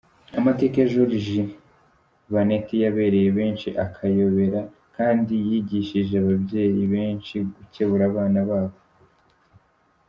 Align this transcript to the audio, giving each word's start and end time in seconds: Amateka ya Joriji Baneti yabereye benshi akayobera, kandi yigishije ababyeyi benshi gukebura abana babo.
Amateka 0.39 0.75
ya 0.81 0.89
Joriji 0.93 1.39
Baneti 2.33 2.75
yabereye 2.83 3.29
benshi 3.37 3.69
akayobera, 3.85 4.59
kandi 4.95 5.33
yigishije 5.47 6.13
ababyeyi 6.19 6.81
benshi 6.93 7.35
gukebura 7.55 8.03
abana 8.11 8.39
babo. 8.49 8.77